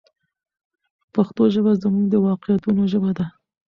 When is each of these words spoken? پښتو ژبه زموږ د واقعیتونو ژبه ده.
پښتو 1.13 1.41
ژبه 1.53 1.71
زموږ 1.81 2.05
د 2.09 2.15
واقعیتونو 2.27 2.81
ژبه 2.91 3.11
ده. 3.17 3.25